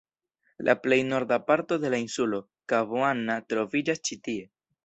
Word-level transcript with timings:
La 0.69 0.73
plej 0.85 0.97
norda 1.09 1.37
parto 1.51 1.79
de 1.85 1.93
la 1.95 2.01
insulo, 2.05 2.41
Kabo 2.73 3.07
Anna, 3.13 3.39
troviĝas 3.55 4.07
ĉi 4.11 4.23
tie. 4.29 4.53